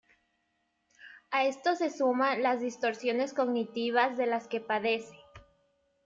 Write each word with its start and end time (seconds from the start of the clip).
A 1.29 1.45
esto 1.45 1.75
se 1.75 1.91
suman 1.91 2.41
las 2.41 2.59
distorsiones 2.59 3.35
cognitivas 3.35 4.17
de 4.17 4.25
las 4.25 4.47
que 4.47 4.59
padecen. 4.59 5.19